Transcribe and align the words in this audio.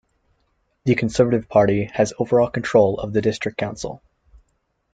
The 0.85 0.95
Conservative 0.95 1.47
Party 1.47 1.83
has 1.93 2.11
overall 2.17 2.49
control 2.49 2.97
of 2.99 3.13
the 3.13 3.21
district 3.21 3.59
council. 3.59 4.01